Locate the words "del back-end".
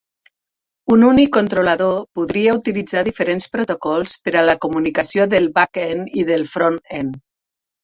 5.37-6.21